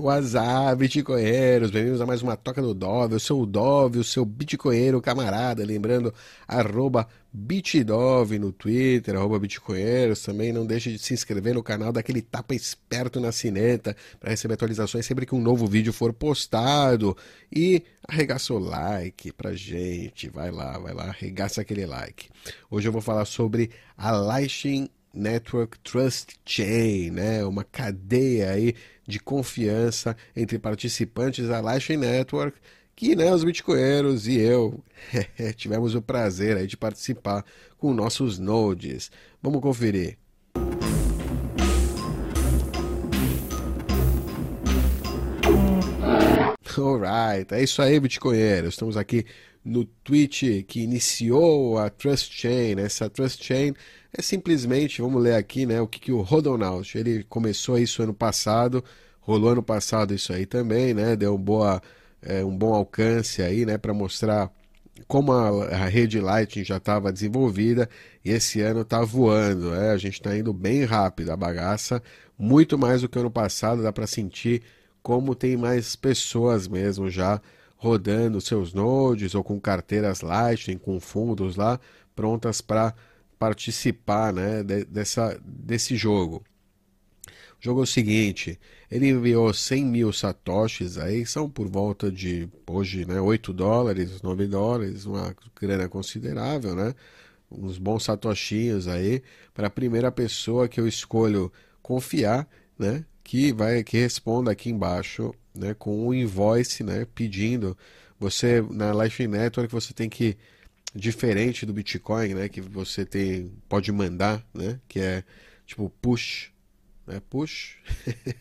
WhatsApp, 0.00 0.76
bitcoinheiros, 0.76 1.70
bem-vindos 1.70 2.00
a 2.00 2.06
mais 2.06 2.22
uma 2.22 2.36
Toca 2.36 2.62
do 2.62 2.72
Dove. 2.72 3.14
Eu 3.14 3.20
sou 3.20 3.42
o 3.42 3.46
Dove, 3.46 3.98
o 3.98 4.04
seu 4.04 4.24
bitcoinheiro 4.24 5.00
camarada. 5.02 5.64
Lembrando, 5.64 6.14
arroba 6.48 7.06
bitdove 7.32 8.38
no 8.38 8.52
Twitter, 8.52 9.14
arroba 9.16 9.38
bitcoinheiros. 9.38 10.22
Também 10.22 10.52
não 10.52 10.64
deixe 10.64 10.92
de 10.92 10.98
se 10.98 11.12
inscrever 11.12 11.54
no 11.54 11.62
canal, 11.62 11.92
daquele 11.92 12.22
tapa 12.22 12.54
esperto 12.54 13.20
na 13.20 13.32
sineta 13.32 13.94
para 14.18 14.30
receber 14.30 14.54
atualizações 14.54 15.04
sempre 15.04 15.26
que 15.26 15.34
um 15.34 15.40
novo 15.40 15.66
vídeo 15.66 15.92
for 15.92 16.12
postado. 16.12 17.16
E 17.54 17.82
arregaça 18.08 18.54
o 18.54 18.58
like 18.58 19.32
pra 19.32 19.52
gente. 19.52 20.28
Vai 20.28 20.50
lá, 20.50 20.78
vai 20.78 20.94
lá, 20.94 21.04
arregaça 21.04 21.60
aquele 21.60 21.84
like. 21.84 22.28
Hoje 22.70 22.88
eu 22.88 22.92
vou 22.92 23.02
falar 23.02 23.24
sobre 23.24 23.70
a 23.96 24.10
Lightning 24.10 24.88
Network 25.12 25.78
Trust 25.80 26.36
Chain, 26.44 27.10
né? 27.10 27.44
Uma 27.44 27.64
cadeia 27.64 28.50
aí 28.50 28.74
de 29.06 29.18
confiança 29.18 30.16
entre 30.34 30.58
participantes 30.58 31.48
da 31.48 31.60
Lightning 31.60 31.98
Network, 31.98 32.58
que 32.94 33.16
né, 33.16 33.32
os 33.32 33.44
bitcoinheiros 33.44 34.28
e 34.28 34.38
eu 34.38 34.82
tivemos 35.56 35.94
o 35.94 36.02
prazer 36.02 36.56
aí 36.56 36.66
de 36.66 36.76
participar 36.76 37.44
com 37.76 37.92
nossos 37.92 38.38
nodes. 38.38 39.10
Vamos 39.42 39.60
conferir. 39.60 40.16
Alright, 46.78 47.52
é 47.52 47.62
isso 47.62 47.82
aí, 47.82 48.00
bitcoinheiros. 48.00 48.74
Estamos 48.74 48.96
aqui 48.96 49.26
no 49.64 49.84
Twitch 49.84 50.64
que 50.66 50.80
iniciou 50.80 51.78
a 51.78 51.90
Trust 51.90 52.32
Chain. 52.32 52.80
Essa 52.80 53.10
Trust 53.10 53.44
Chain 53.44 53.74
é 54.16 54.20
simplesmente, 54.22 55.00
vamos 55.00 55.22
ler 55.22 55.34
aqui, 55.34 55.64
né, 55.64 55.80
o 55.80 55.86
que, 55.86 55.98
que 55.98 56.12
o 56.12 56.20
Rodonaut, 56.20 56.96
ele 56.96 57.24
começou 57.24 57.78
isso 57.78 58.02
ano 58.02 58.12
passado, 58.14 58.84
rolou 59.20 59.50
ano 59.50 59.62
passado 59.62 60.14
isso 60.14 60.32
aí 60.32 60.44
também, 60.44 60.92
né, 60.92 61.16
deu 61.16 61.36
boa, 61.38 61.80
é, 62.20 62.44
um 62.44 62.56
bom 62.56 62.74
alcance 62.74 63.42
aí, 63.42 63.64
né, 63.64 63.78
para 63.78 63.94
mostrar 63.94 64.50
como 65.08 65.32
a, 65.32 65.66
a 65.66 65.86
rede 65.86 66.20
Lightning 66.20 66.64
já 66.64 66.76
estava 66.76 67.12
desenvolvida 67.12 67.88
e 68.24 68.30
esse 68.30 68.60
ano 68.60 68.82
está 68.82 69.02
voando, 69.02 69.74
é, 69.74 69.90
a 69.90 69.96
gente 69.96 70.14
está 70.14 70.36
indo 70.36 70.52
bem 70.52 70.84
rápido, 70.84 71.30
a 71.30 71.36
bagaça, 71.36 72.02
muito 72.38 72.78
mais 72.78 73.00
do 73.00 73.08
que 73.08 73.18
ano 73.18 73.30
passado, 73.30 73.82
dá 73.82 73.92
para 73.92 74.06
sentir 74.06 74.62
como 75.02 75.34
tem 75.34 75.56
mais 75.56 75.96
pessoas 75.96 76.68
mesmo 76.68 77.10
já 77.10 77.40
rodando 77.76 78.40
seus 78.40 78.72
nodes 78.72 79.34
ou 79.34 79.42
com 79.42 79.58
carteiras 79.60 80.20
Lightning, 80.20 80.78
com 80.78 81.00
fundos 81.00 81.56
lá, 81.56 81.80
prontas 82.14 82.60
para 82.60 82.94
participar 83.42 84.32
né, 84.32 84.62
de, 84.62 84.84
dessa, 84.84 85.36
desse 85.44 85.96
jogo. 85.96 86.44
O 87.26 87.32
jogo 87.58 87.80
é 87.80 87.82
o 87.82 87.86
seguinte, 87.86 88.56
ele 88.88 89.08
enviou 89.08 89.52
100 89.52 89.84
mil 89.84 90.12
satoshis 90.12 90.96
aí, 90.96 91.26
são 91.26 91.50
por 91.50 91.66
volta 91.66 92.08
de, 92.08 92.48
hoje, 92.64 93.04
né, 93.04 93.20
8 93.20 93.52
dólares, 93.52 94.22
9 94.22 94.46
dólares, 94.46 95.06
uma 95.06 95.34
grana 95.60 95.88
considerável, 95.88 96.76
né? 96.76 96.94
Uns 97.50 97.78
bons 97.78 98.04
satoshinhos 98.04 98.86
aí, 98.86 99.24
para 99.52 99.66
a 99.66 99.70
primeira 99.70 100.12
pessoa 100.12 100.68
que 100.68 100.80
eu 100.80 100.86
escolho 100.86 101.52
confiar, 101.82 102.48
né? 102.78 103.04
Que 103.24 103.52
vai, 103.52 103.82
que 103.82 103.98
responda 103.98 104.52
aqui 104.52 104.70
embaixo, 104.70 105.34
né, 105.52 105.74
com 105.74 106.06
um 106.06 106.14
invoice, 106.14 106.84
né, 106.84 107.08
pedindo, 107.12 107.76
você, 108.20 108.64
na 108.70 108.92
Life 109.02 109.26
Network, 109.26 109.72
você 109.72 109.92
tem 109.92 110.08
que 110.08 110.36
diferente 110.94 111.64
do 111.64 111.72
Bitcoin, 111.72 112.34
né, 112.34 112.48
que 112.48 112.60
você 112.60 113.04
tem 113.04 113.50
pode 113.68 113.90
mandar, 113.90 114.44
né, 114.52 114.78
que 114.86 115.00
é 115.00 115.24
tipo 115.66 115.90
push, 116.00 116.50
né, 117.06 117.20
push, 117.30 117.76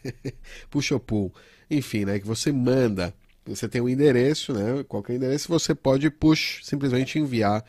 push 0.69 0.91
ou 0.91 0.99
pull, 0.99 1.33
enfim, 1.69 2.05
né, 2.05 2.19
que 2.19 2.27
você 2.27 2.51
manda, 2.51 3.13
você 3.45 3.69
tem 3.69 3.81
um 3.81 3.87
endereço, 3.87 4.53
né, 4.53 4.83
qualquer 4.87 5.15
endereço 5.15 5.47
você 5.47 5.73
pode 5.73 6.09
push, 6.09 6.59
simplesmente 6.63 7.17
enviar 7.17 7.63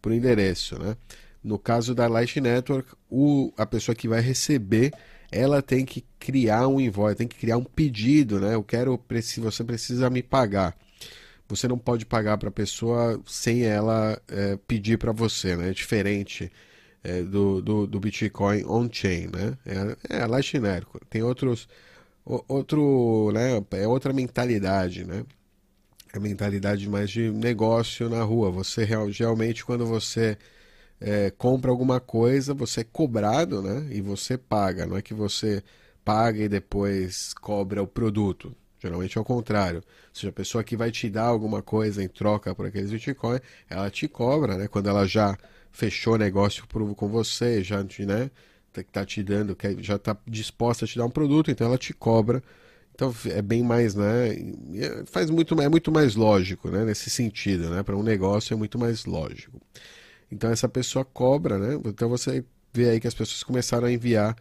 para 0.00 0.12
o 0.12 0.14
endereço, 0.14 0.78
né. 0.78 0.96
No 1.42 1.58
caso 1.58 1.94
da 1.94 2.06
Light 2.06 2.38
Network, 2.38 2.92
o, 3.08 3.50
a 3.56 3.64
pessoa 3.64 3.94
que 3.94 4.06
vai 4.06 4.20
receber, 4.20 4.92
ela 5.32 5.62
tem 5.62 5.86
que 5.86 6.04
criar 6.18 6.68
um 6.68 6.78
invoice, 6.78 7.16
tem 7.16 7.26
que 7.26 7.38
criar 7.38 7.56
um 7.56 7.64
pedido, 7.64 8.38
né, 8.38 8.54
eu 8.54 8.62
quero, 8.62 9.00
você 9.38 9.64
precisa 9.64 10.08
me 10.08 10.22
pagar 10.22 10.76
você 11.50 11.68
não 11.68 11.78
pode 11.78 12.06
pagar 12.06 12.38
para 12.38 12.48
a 12.48 12.52
pessoa 12.52 13.20
sem 13.26 13.64
ela 13.64 14.20
é, 14.28 14.56
pedir 14.66 14.98
para 14.98 15.12
você, 15.12 15.56
né? 15.56 15.70
É 15.70 15.72
diferente 15.72 16.50
é, 17.02 17.22
do, 17.22 17.60
do, 17.60 17.86
do, 17.86 18.00
Bitcoin 18.00 18.64
on-chain, 18.64 19.28
né? 19.28 19.56
É, 19.66 20.16
é 20.18 20.22
a 20.22 20.26
Lightning 20.26 20.62
Network. 20.62 21.06
Tem 21.08 21.22
outros, 21.22 21.68
outro, 22.24 23.30
né? 23.32 23.62
É 23.72 23.86
outra 23.86 24.12
mentalidade, 24.12 25.04
né? 25.04 25.24
É 26.12 26.18
mentalidade 26.18 26.88
mais 26.88 27.10
de 27.10 27.30
negócio 27.30 28.08
na 28.08 28.22
rua. 28.22 28.50
Você 28.50 28.84
realmente, 28.84 29.64
quando 29.64 29.86
você 29.86 30.36
é, 31.00 31.30
compra 31.30 31.70
alguma 31.70 32.00
coisa, 32.00 32.54
você 32.54 32.80
é 32.82 32.84
cobrado, 32.84 33.62
né? 33.62 33.88
E 33.90 34.00
você 34.00 34.36
paga. 34.38 34.86
Não 34.86 34.96
é 34.96 35.02
que 35.02 35.14
você 35.14 35.62
paga 36.04 36.42
e 36.44 36.48
depois 36.48 37.34
cobra 37.34 37.82
o 37.82 37.86
produto. 37.86 38.54
Geralmente 38.80 39.18
é 39.18 39.20
o 39.20 39.24
contrário. 39.24 39.78
Ou 39.78 40.14
seja, 40.14 40.30
a 40.30 40.32
pessoa 40.32 40.64
que 40.64 40.76
vai 40.76 40.90
te 40.90 41.08
dar 41.10 41.24
alguma 41.24 41.62
coisa 41.62 42.02
em 42.02 42.08
troca 42.08 42.54
por 42.54 42.66
aqueles 42.66 42.90
Bitcoin, 42.90 43.38
ela 43.68 43.90
te 43.90 44.08
cobra, 44.08 44.56
né? 44.56 44.68
Quando 44.68 44.88
ela 44.88 45.06
já 45.06 45.36
fechou 45.70 46.16
negócio 46.16 46.64
com 46.66 47.08
você, 47.08 47.62
já 47.62 47.84
né, 48.00 48.30
tá 48.90 49.04
te 49.04 49.22
dando, 49.22 49.56
já 49.78 49.96
está 49.96 50.16
disposta 50.26 50.84
a 50.84 50.88
te 50.88 50.98
dar 50.98 51.04
um 51.04 51.10
produto, 51.10 51.50
então 51.50 51.66
ela 51.66 51.78
te 51.78 51.92
cobra. 51.92 52.42
Então 52.94 53.14
é 53.26 53.42
bem 53.42 53.62
mais, 53.62 53.94
né? 53.94 54.30
É, 54.74 55.04
faz 55.06 55.30
muito, 55.30 55.58
é 55.60 55.68
muito 55.68 55.92
mais 55.92 56.14
lógico, 56.14 56.70
né? 56.70 56.84
Nesse 56.84 57.10
sentido, 57.10 57.70
né? 57.70 57.82
Para 57.82 57.96
um 57.96 58.02
negócio 58.02 58.54
é 58.54 58.56
muito 58.56 58.78
mais 58.78 59.04
lógico. 59.04 59.60
Então 60.32 60.50
essa 60.50 60.68
pessoa 60.68 61.04
cobra, 61.04 61.58
né? 61.58 61.80
Então 61.84 62.08
você 62.08 62.44
vê 62.72 62.90
aí 62.90 63.00
que 63.00 63.06
as 63.06 63.14
pessoas 63.14 63.42
começaram 63.42 63.86
a 63.86 63.92
enviar 63.92 64.36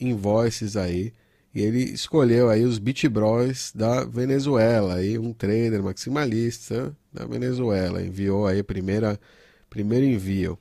invoices 0.00 0.76
aí 0.76 1.12
e 1.54 1.62
ele 1.62 1.82
escolheu 1.84 2.50
aí 2.50 2.64
os 2.64 2.78
Beat 2.78 3.06
Bros 3.08 3.72
da 3.74 4.04
Venezuela, 4.04 4.96
aí 4.96 5.18
um 5.18 5.32
trader 5.32 5.82
maximalista 5.82 6.96
da 7.12 7.24
Venezuela, 7.24 8.02
enviou 8.02 8.46
aí 8.46 8.62
primeira 8.62 9.20
primeiro 9.70 10.04
envio. 10.04 10.58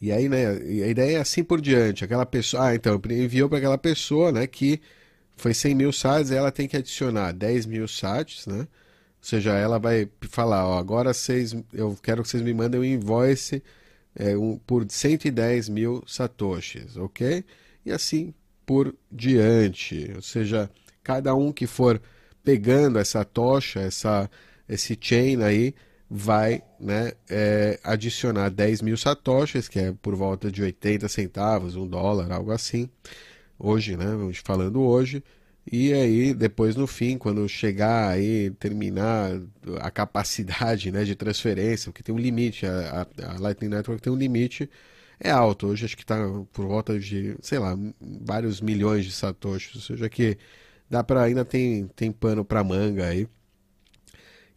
E 0.00 0.12
aí, 0.12 0.28
né, 0.28 0.48
a 0.48 0.86
ideia 0.88 1.16
é 1.18 1.20
assim 1.20 1.42
por 1.42 1.60
diante, 1.60 2.04
aquela 2.04 2.24
pessoa, 2.24 2.68
ah, 2.68 2.74
então, 2.74 3.00
enviou 3.10 3.48
para 3.48 3.58
aquela 3.58 3.78
pessoa, 3.78 4.30
né, 4.30 4.46
que 4.46 4.80
foi 5.36 5.52
100 5.52 5.74
mil 5.74 5.92
sats, 5.92 6.30
ela 6.30 6.52
tem 6.52 6.68
que 6.68 6.76
adicionar 6.76 7.32
10 7.32 7.66
mil 7.66 7.88
sats, 7.88 8.46
né, 8.46 8.60
ou 8.60 8.66
seja, 9.20 9.54
ela 9.54 9.78
vai 9.78 10.08
falar, 10.30 10.66
ó, 10.68 10.78
agora 10.78 11.12
vocês, 11.12 11.54
eu 11.72 11.98
quero 12.02 12.22
que 12.22 12.28
vocês 12.28 12.42
me 12.42 12.54
mandem 12.54 12.80
um 12.80 12.84
invoice 12.84 13.62
é, 14.14 14.36
um, 14.36 14.58
por 14.58 14.86
110 14.88 15.68
mil 15.68 16.02
satoshis, 16.06 16.96
ok? 16.96 17.44
E 17.84 17.90
assim 17.92 18.32
por 18.68 18.94
diante. 19.10 20.12
Ou 20.14 20.20
seja, 20.20 20.70
cada 21.02 21.34
um 21.34 21.50
que 21.50 21.66
for 21.66 21.98
pegando 22.44 22.98
essa 22.98 23.24
tocha, 23.24 23.80
essa, 23.80 24.30
esse 24.68 24.96
chain 25.00 25.42
aí, 25.42 25.74
vai 26.10 26.62
né, 26.78 27.12
é, 27.30 27.80
adicionar 27.82 28.50
10 28.50 28.82
mil 28.82 28.98
satoshis, 28.98 29.68
que 29.68 29.78
é 29.78 29.92
por 30.02 30.14
volta 30.14 30.52
de 30.52 30.62
80 30.62 31.08
centavos, 31.08 31.76
um 31.76 31.86
dólar, 31.86 32.30
algo 32.30 32.52
assim. 32.52 32.90
Hoje, 33.58 33.96
né? 33.96 34.04
Vamos 34.04 34.36
falando 34.44 34.82
hoje. 34.82 35.24
E 35.70 35.94
aí, 35.94 36.34
depois 36.34 36.76
no 36.76 36.86
fim, 36.86 37.16
quando 37.16 37.48
chegar 37.48 38.10
aí, 38.10 38.50
terminar 38.50 39.30
a 39.80 39.90
capacidade 39.90 40.92
né, 40.92 41.04
de 41.04 41.14
transferência, 41.14 41.90
porque 41.90 42.02
tem 42.02 42.14
um 42.14 42.18
limite, 42.18 42.66
a, 42.66 43.06
a, 43.22 43.40
Lightning 43.40 43.68
Network 43.70 44.02
tem 44.02 44.12
um 44.12 44.16
limite 44.16 44.68
é 45.20 45.30
alto. 45.30 45.68
Hoje 45.68 45.84
acho 45.84 45.96
que 45.96 46.02
está 46.02 46.16
por 46.52 46.66
volta 46.66 46.98
de, 46.98 47.36
sei 47.42 47.58
lá, 47.58 47.76
vários 48.00 48.60
milhões 48.60 49.04
de 49.04 49.12
satoshis. 49.12 49.74
Ou 49.76 49.80
seja, 49.80 50.08
que 50.08 50.38
dá 50.88 51.02
para 51.02 51.22
ainda 51.22 51.44
tem, 51.44 51.86
tem 51.88 52.12
pano 52.12 52.44
para 52.44 52.64
manga 52.64 53.06
aí. 53.06 53.28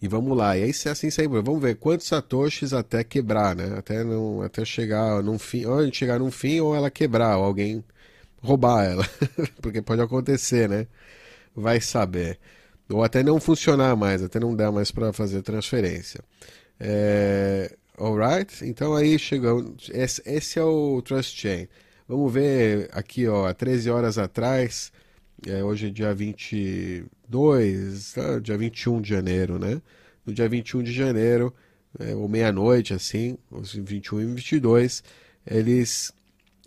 E 0.01 0.07
vamos 0.07 0.35
lá. 0.35 0.57
E 0.57 0.63
aí 0.63 0.73
se 0.73 0.87
é 0.87 0.91
assim 0.91 1.11
sair, 1.11 1.27
vamos 1.27 1.61
ver 1.61 1.75
quantos 1.75 2.07
satoshis 2.07 2.73
até 2.73 3.03
quebrar, 3.03 3.55
né? 3.55 3.77
Até 3.77 4.03
não, 4.03 4.41
até 4.41 4.65
chegar 4.65 5.21
num 5.21 5.37
fim, 5.37 5.65
ou 5.65 5.79
a 5.79 5.85
gente 5.85 5.97
chegar 5.97 6.19
num 6.19 6.31
fim 6.31 6.59
ou 6.59 6.75
ela 6.75 6.89
quebrar, 6.89 7.37
ou 7.37 7.43
alguém 7.45 7.83
roubar 8.41 8.83
ela, 8.85 9.07
porque 9.61 9.81
pode 9.81 10.01
acontecer, 10.01 10.67
né? 10.67 10.87
Vai 11.55 11.79
saber. 11.81 12.39
Ou 12.89 13.03
até 13.03 13.23
não 13.23 13.39
funcionar 13.39 13.95
mais, 13.95 14.23
até 14.23 14.39
não 14.39 14.55
dar 14.55 14.71
mais 14.71 14.91
para 14.91 15.13
fazer 15.13 15.41
transferência. 15.43 16.21
É... 16.79 17.75
Alright? 17.97 18.65
Então 18.65 18.95
aí 18.95 19.17
chegamos. 19.19 19.89
Esse, 19.93 20.21
esse, 20.25 20.59
é 20.59 20.63
o 20.63 21.01
Trust 21.01 21.39
Chain. 21.39 21.67
Vamos 22.07 22.33
ver 22.33 22.89
aqui, 22.91 23.27
ó, 23.27 23.47
há 23.47 23.53
13 23.53 23.89
horas 23.89 24.17
atrás. 24.17 24.91
É, 25.47 25.63
hoje 25.63 25.87
é 25.87 25.89
dia 25.89 26.13
22, 26.13 28.13
tá? 28.13 28.39
dia 28.39 28.57
21 28.57 29.01
de 29.01 29.09
janeiro, 29.09 29.57
né? 29.57 29.81
No 30.25 30.33
dia 30.33 30.47
21 30.47 30.83
de 30.83 30.93
janeiro, 30.93 31.53
é, 31.99 32.15
ou 32.15 32.27
meia-noite, 32.27 32.93
assim, 32.93 33.37
21 33.51 34.21
e 34.21 34.25
22, 34.25 35.03
eles 35.45 36.13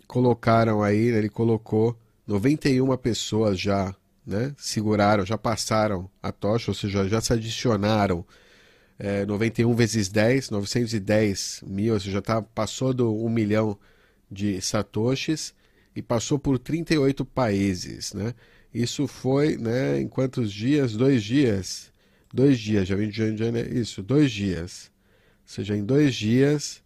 colocaram 0.07 0.83
aí, 0.83 1.11
né, 1.11 1.19
ele 1.19 1.29
colocou 1.29 1.97
91 2.27 2.95
pessoas 2.97 3.59
já 3.59 3.95
né? 4.25 4.53
Seguraram, 4.57 5.25
já 5.25 5.37
passaram 5.37 6.09
a 6.21 6.31
tocha, 6.31 6.71
ou 6.71 6.75
seja, 6.75 7.07
já 7.07 7.21
se 7.21 7.31
adicionaram 7.31 8.25
é, 8.97 9.25
91 9.25 9.73
vezes 9.75 10.09
10, 10.09 10.49
910 10.49 11.63
mil, 11.67 11.93
ou 11.93 11.99
seja, 11.99 12.21
tá, 12.21 12.41
passou 12.41 12.93
do 12.93 13.13
1 13.13 13.29
milhão 13.29 13.77
de 14.31 14.61
satoshis 14.61 15.53
e 15.95 16.01
passou 16.01 16.39
por 16.39 16.59
38 16.59 17.25
países, 17.25 18.13
né? 18.13 18.33
Isso 18.73 19.07
foi, 19.07 19.57
né, 19.57 20.01
em 20.01 20.07
quantos 20.07 20.51
dias? 20.51 20.93
Dois 20.97 21.23
dias. 21.23 21.91
Dois 22.33 22.59
dias, 22.59 22.87
já 22.87 22.95
vim 22.95 23.09
de 23.09 23.37
janeiro. 23.37 23.73
Isso, 23.77 24.03
dois 24.03 24.29
dias. 24.31 24.91
Ou 25.43 25.47
seja, 25.47 25.77
em 25.77 25.85
dois 25.85 26.13
dias. 26.13 26.83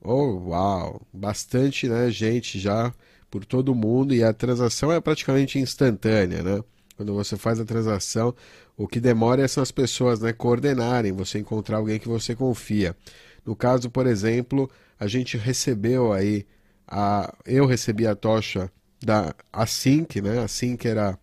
Oh, 0.00 0.48
uau! 0.48 1.06
Bastante, 1.12 1.86
né, 1.88 2.10
gente 2.10 2.58
já 2.58 2.94
por 3.30 3.44
todo 3.44 3.74
mundo 3.74 4.14
e 4.14 4.22
a 4.22 4.32
transação 4.32 4.92
é 4.92 5.00
praticamente 5.00 5.58
instantânea, 5.58 6.42
né? 6.42 6.62
Quando 6.96 7.14
você 7.14 7.36
faz 7.36 7.58
a 7.58 7.64
transação, 7.64 8.34
o 8.76 8.88
que 8.88 9.00
demora 9.00 9.42
é 9.42 9.48
são 9.48 9.62
as 9.62 9.70
pessoas, 9.70 10.20
né, 10.20 10.32
coordenarem, 10.32 11.12
você 11.12 11.38
encontrar 11.38 11.76
alguém 11.78 11.98
que 11.98 12.08
você 12.08 12.34
confia. 12.34 12.96
No 13.44 13.54
caso, 13.56 13.90
por 13.90 14.06
exemplo, 14.06 14.70
a 14.98 15.06
gente 15.06 15.36
recebeu 15.36 16.12
aí 16.12 16.46
a 16.86 17.34
eu 17.46 17.66
recebi 17.66 18.06
a 18.06 18.14
tocha 18.14 18.70
da 19.02 19.34
Async, 19.52 20.20
né? 20.20 20.38
Async 20.40 20.84
era 20.86 21.18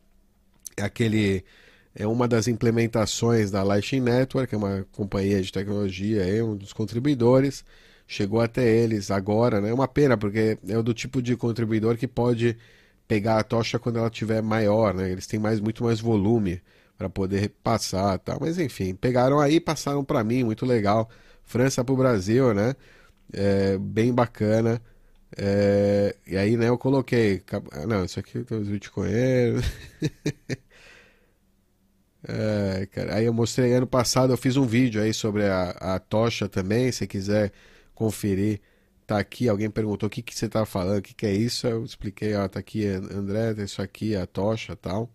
aquele 0.81 1.43
é 1.95 2.07
uma 2.07 2.27
das 2.27 2.47
implementações 2.47 3.51
da 3.51 3.63
Lightning 3.63 4.01
Network, 4.01 4.53
é 4.53 4.57
uma 4.57 4.85
companhia 4.91 5.41
de 5.41 5.51
tecnologia, 5.51 6.23
é 6.23 6.43
um 6.43 6.55
dos 6.55 6.73
contribuidores. 6.73 7.65
Chegou 8.07 8.41
até 8.41 8.67
eles 8.67 9.11
agora, 9.11 9.61
né? 9.61 9.69
É 9.69 9.73
uma 9.73 9.87
pena 9.87 10.17
porque 10.17 10.57
é 10.67 10.81
do 10.81 10.93
tipo 10.93 11.21
de 11.21 11.35
contribuidor 11.35 11.97
que 11.97 12.07
pode 12.07 12.57
pegar 13.07 13.39
a 13.39 13.43
tocha 13.43 13.79
quando 13.79 13.97
ela 13.97 14.07
estiver 14.07 14.41
maior, 14.41 14.93
né? 14.93 15.11
Eles 15.11 15.27
têm 15.27 15.39
mais 15.39 15.59
muito 15.59 15.83
mais 15.83 15.99
volume 15.99 16.61
para 16.99 17.09
poder 17.09 17.49
passar, 17.63 18.19
tá? 18.19 18.37
Mas 18.41 18.59
enfim, 18.59 18.93
pegaram 18.93 19.39
aí, 19.39 19.59
passaram 19.61 20.03
para 20.03 20.21
mim, 20.23 20.43
muito 20.43 20.65
legal. 20.65 21.09
França 21.45 21.83
para 21.83 21.93
o 21.93 21.97
Brasil, 21.97 22.53
né? 22.53 22.75
É, 23.33 23.77
bem 23.79 24.13
bacana. 24.13 24.81
É, 25.37 26.15
e 26.27 26.37
aí, 26.37 26.57
né, 26.57 26.69
eu 26.69 26.77
coloquei. 26.77 27.41
Ah, 27.71 27.87
não, 27.87 28.03
isso 28.05 28.19
aqui 28.19 28.43
tem 28.43 28.57
os 28.59 28.67
bitcoinheiros. 28.67 29.63
é, 32.27 32.85
cara, 32.87 33.15
aí 33.15 33.25
eu 33.25 33.33
mostrei 33.33 33.73
ano 33.73 33.87
passado, 33.87 34.33
eu 34.33 34.37
fiz 34.37 34.57
um 34.57 34.65
vídeo 34.65 35.01
aí 35.01 35.13
sobre 35.13 35.45
a, 35.47 35.71
a 35.95 35.99
tocha 35.99 36.49
também, 36.49 36.91
se 36.91 37.07
quiser 37.07 37.51
conferir. 37.95 38.61
Tá 39.07 39.19
aqui, 39.19 39.49
alguém 39.49 39.69
perguntou 39.71 40.07
o 40.07 40.09
que, 40.09 40.21
que 40.21 40.35
você 40.35 40.49
tá 40.49 40.65
falando, 40.65 40.99
o 40.99 41.01
que, 41.01 41.15
que 41.15 41.25
é 41.25 41.33
isso? 41.33 41.65
Eu 41.67 41.83
expliquei, 41.85 42.35
ó, 42.35 42.47
tá 42.47 42.59
aqui 42.59 42.85
André, 42.85 43.53
isso 43.63 43.81
aqui, 43.81 44.15
a 44.15 44.27
tocha 44.27 44.75
tal. 44.75 45.09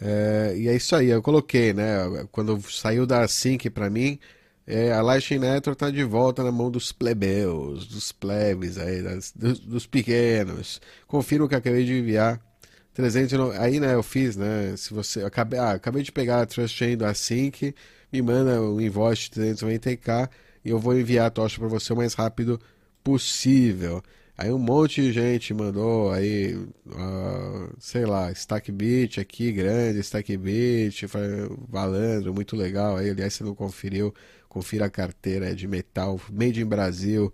É, 0.00 0.54
e 0.56 0.68
é 0.68 0.74
isso 0.76 0.94
aí, 0.96 1.08
eu 1.08 1.22
coloquei, 1.22 1.72
né? 1.72 2.26
Quando 2.32 2.60
saiu 2.70 3.06
da 3.06 3.26
Sync 3.28 3.70
para 3.70 3.88
mim, 3.88 4.18
é, 4.66 4.92
a 4.92 5.00
Lightning 5.00 5.38
Network 5.38 5.76
está 5.76 5.90
de 5.90 6.02
volta 6.02 6.42
na 6.42 6.50
mão 6.50 6.70
dos 6.70 6.90
plebeus, 6.90 7.86
dos 7.86 8.10
plebes, 8.10 8.78
aí, 8.78 9.02
das, 9.02 9.32
dos, 9.32 9.60
dos, 9.60 9.86
pequenos. 9.86 10.80
Confira 11.06 11.44
o 11.44 11.48
que 11.48 11.54
acabei 11.54 11.84
de 11.84 11.98
enviar. 11.98 12.40
300, 12.94 13.56
aí 13.58 13.78
né, 13.78 13.94
eu 13.94 14.02
fiz, 14.02 14.36
né? 14.36 14.74
Se 14.76 14.92
você. 14.92 15.22
Acabei, 15.22 15.58
ah, 15.58 15.72
acabei 15.72 16.02
de 16.02 16.10
pegar 16.10 16.40
a 16.42 16.46
Trust 16.46 16.76
Chain 16.76 16.96
do 16.96 17.04
Async, 17.04 17.74
me 18.12 18.22
manda 18.22 18.60
o 18.60 18.76
um 18.76 18.80
invoice 18.80 19.30
de 19.30 19.40
390k 19.40 20.30
e 20.64 20.70
eu 20.70 20.78
vou 20.78 20.98
enviar 20.98 21.26
a 21.26 21.30
tocha 21.30 21.58
para 21.60 21.68
você 21.68 21.92
o 21.92 21.96
mais 21.96 22.14
rápido 22.14 22.60
possível. 23.04 24.02
Aí 24.38 24.52
um 24.52 24.58
monte 24.58 25.00
de 25.00 25.12
gente 25.12 25.54
mandou 25.54 26.10
aí, 26.12 26.54
uh, 26.54 27.74
sei 27.78 28.04
lá, 28.04 28.30
Stack 28.32 28.70
Beat 28.70 29.18
aqui, 29.18 29.50
grande, 29.50 30.00
Stack 30.00 30.36
Beat, 30.36 31.04
valendo, 31.68 32.34
muito 32.34 32.54
legal. 32.54 32.96
Aí, 32.96 33.08
aliás, 33.10 33.32
você 33.34 33.44
não 33.44 33.54
conferiu, 33.54 34.14
confira 34.48 34.86
a 34.86 34.90
carteira, 34.90 35.50
é 35.50 35.54
de 35.54 35.66
metal, 35.66 36.20
made 36.30 36.60
in 36.60 36.66
Brasil. 36.66 37.32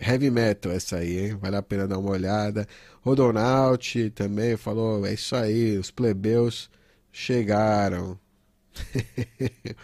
Heavy 0.00 0.30
metal 0.30 0.72
essa 0.72 0.96
aí, 0.96 1.18
hein? 1.18 1.36
Vale 1.36 1.56
a 1.56 1.62
pena 1.62 1.86
dar 1.86 1.98
uma 1.98 2.10
olhada. 2.10 2.66
Rodonaut 3.02 4.10
também 4.10 4.56
falou, 4.56 5.06
é 5.06 5.12
isso 5.14 5.36
aí, 5.36 5.76
os 5.78 5.90
plebeus 5.90 6.70
chegaram. 7.12 8.18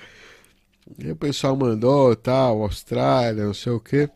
e 0.99 1.11
o 1.11 1.17
pessoal 1.17 1.57
mandou, 1.57 2.17
tal, 2.17 2.63
Austrália, 2.63 3.45
não 3.45 3.55
sei 3.55 3.73
o 3.73 3.81
que 3.81 4.09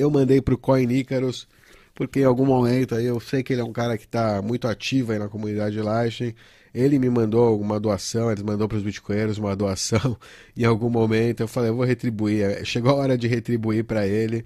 eu 0.00 0.10
mandei 0.10 0.40
pro 0.40 0.56
Coin 0.56 0.90
Icarus, 0.90 1.46
porque 1.94 2.20
em 2.20 2.24
algum 2.24 2.46
momento 2.46 2.94
aí 2.94 3.04
eu 3.06 3.20
sei 3.20 3.42
que 3.42 3.52
ele 3.52 3.60
é 3.60 3.64
um 3.64 3.72
cara 3.72 3.98
que 3.98 4.04
está 4.04 4.40
muito 4.42 4.66
ativo 4.66 5.12
aí 5.12 5.18
na 5.18 5.28
comunidade 5.28 5.80
Lightning. 5.80 6.34
Ele 6.72 6.98
me 6.98 7.10
mandou 7.10 7.60
uma 7.60 7.78
doação, 7.80 8.30
ele 8.30 8.42
mandou 8.42 8.68
para 8.68 8.78
os 8.78 8.82
bitcoinheiros 8.82 9.38
uma 9.38 9.54
doação. 9.56 10.16
Em 10.56 10.64
algum 10.64 10.88
momento 10.88 11.40
eu 11.40 11.48
falei, 11.48 11.70
eu 11.70 11.76
vou 11.76 11.84
retribuir. 11.84 12.42
É, 12.44 12.64
chegou 12.64 12.92
a 12.92 12.94
hora 12.94 13.18
de 13.18 13.26
retribuir 13.28 13.84
para 13.84 14.06
ele. 14.06 14.44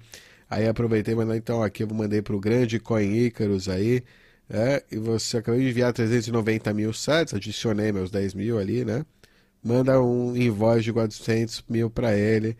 Aí 0.49 0.67
aproveitei 0.67 1.15
mandei, 1.15 1.37
então 1.37 1.63
aqui 1.63 1.83
eu 1.83 1.87
mandei 1.87 2.21
para 2.21 2.35
o 2.35 2.39
grande 2.39 2.79
Coin 2.79 3.13
Icarus 3.25 3.69
aí. 3.69 4.03
É, 4.49 4.83
e 4.91 4.97
você 4.97 5.37
acabou 5.37 5.59
de 5.59 5.67
enviar 5.67 5.91
390 5.93 6.73
mil 6.73 6.93
sets, 6.93 7.33
adicionei 7.33 7.91
meus 7.91 8.11
10 8.11 8.33
mil 8.35 8.59
ali, 8.59 8.85
né? 8.85 9.05
Manda 9.63 9.99
um 10.01 10.35
invoice 10.35 10.83
de 10.83 10.93
400 10.93 11.63
mil 11.69 11.89
para 11.89 12.15
ele 12.15 12.55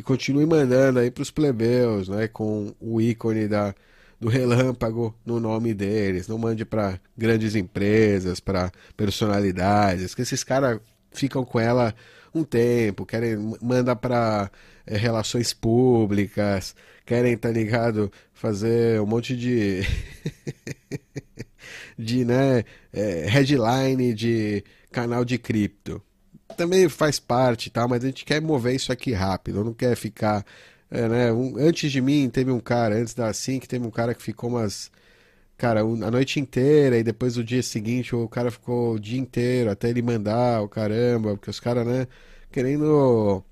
e 0.00 0.02
continue 0.02 0.46
mandando 0.46 0.98
aí 0.98 1.10
para 1.10 1.20
os 1.20 1.30
plebeus, 1.30 2.08
né, 2.08 2.26
com 2.26 2.74
o 2.80 3.02
ícone 3.02 3.46
da, 3.46 3.74
do 4.18 4.28
relâmpago 4.30 5.14
no 5.26 5.38
nome 5.38 5.74
deles. 5.74 6.26
Não 6.26 6.38
mande 6.38 6.64
para 6.64 6.98
grandes 7.16 7.54
empresas, 7.54 8.40
para 8.40 8.72
personalidades, 8.96 10.14
que 10.14 10.22
esses 10.22 10.42
caras 10.42 10.80
ficam 11.12 11.44
com 11.44 11.60
ela 11.60 11.94
um 12.34 12.42
tempo, 12.42 13.04
querem 13.04 13.36
manda 13.60 13.94
para 13.94 14.50
é, 14.86 14.96
relações 14.96 15.52
públicas, 15.52 16.74
querem 17.04 17.36
tá 17.36 17.50
ligado 17.50 18.10
fazer 18.32 19.02
um 19.02 19.06
monte 19.06 19.36
de 19.36 19.82
de 21.98 22.24
né 22.24 22.64
é, 22.90 23.26
headline 23.28 24.14
de 24.14 24.64
canal 24.90 25.26
de 25.26 25.36
cripto 25.36 26.02
também 26.56 26.88
faz 26.88 27.18
parte, 27.18 27.70
tá? 27.70 27.86
Mas 27.88 28.04
a 28.04 28.06
gente 28.08 28.24
quer 28.24 28.40
mover 28.40 28.74
isso 28.74 28.92
aqui 28.92 29.12
rápido, 29.12 29.64
não 29.64 29.74
quer 29.74 29.96
ficar. 29.96 30.44
É, 30.90 31.08
né? 31.08 31.32
um, 31.32 31.56
antes 31.56 31.90
de 31.92 32.00
mim 32.00 32.28
teve 32.30 32.50
um 32.50 32.60
cara, 32.60 32.96
antes 32.96 33.14
da 33.14 33.32
que 33.32 33.68
teve 33.68 33.86
um 33.86 33.90
cara 33.90 34.14
que 34.14 34.22
ficou 34.22 34.50
umas. 34.50 34.90
Cara, 35.56 35.84
um, 35.84 36.04
a 36.04 36.10
noite 36.10 36.40
inteira 36.40 36.98
e 36.98 37.02
depois 37.04 37.36
o 37.36 37.44
dia 37.44 37.62
seguinte 37.62 38.14
o 38.16 38.28
cara 38.28 38.50
ficou 38.50 38.94
o 38.94 39.00
dia 39.00 39.18
inteiro 39.20 39.70
até 39.70 39.90
ele 39.90 40.02
mandar 40.02 40.62
o 40.62 40.68
caramba, 40.68 41.32
porque 41.36 41.50
os 41.50 41.60
caras, 41.60 41.86
né, 41.86 42.06
querendo 42.50 43.44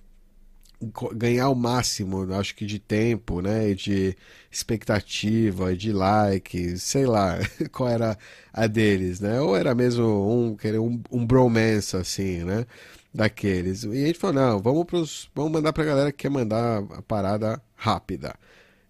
ganhar 1.15 1.49
o 1.51 1.55
máximo, 1.55 2.33
acho 2.35 2.55
que 2.55 2.65
de 2.65 2.79
tempo, 2.79 3.41
né, 3.41 3.75
de 3.75 4.17
expectativa, 4.51 5.77
de 5.77 5.93
like, 5.93 6.79
sei 6.79 7.07
lá, 7.07 7.39
qual 7.73 7.89
era 7.89 8.17
a 8.53 8.67
deles, 8.67 9.21
né? 9.21 9.41
Ou 9.41 9.57
era 9.57 9.75
mesmo 9.75 10.05
um 10.31 10.57
querer 10.57 10.79
um, 10.79 11.01
um 11.11 11.27
bromance 11.27 11.97
assim, 11.97 12.45
né? 12.45 12.67
Daqueles. 13.13 13.83
E 13.85 14.05
a 14.05 14.07
gente 14.07 14.19
falou, 14.19 14.37
não, 14.37 14.63
vamos 14.63 14.85
pros, 14.85 15.31
vamos 15.35 15.53
mandar 15.53 15.73
pra 15.73 15.85
galera 15.85 16.13
que 16.13 16.19
quer 16.19 16.31
mandar 16.31 16.79
a 16.93 17.03
parada 17.03 17.61
rápida. 17.75 18.35